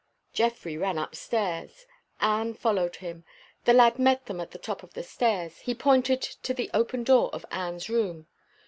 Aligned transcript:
Geoffrey 0.33 0.77
ran 0.79 0.97
up 0.97 1.13
stairs. 1.13 1.85
Anne 2.19 2.55
followed 2.55 2.95
him. 2.95 3.23
The 3.65 3.73
lad 3.73 3.99
met 3.99 4.25
them 4.25 4.41
at 4.41 4.49
the 4.49 4.57
top 4.57 4.81
of 4.81 4.95
the 4.95 5.03
stairs. 5.03 5.59
He 5.59 5.75
pointed 5.75 6.23
to 6.23 6.55
the 6.55 6.71
open 6.73 7.03
door 7.03 7.29
of 7.35 7.45
Anne's 7.51 7.87
room. 7.87 8.25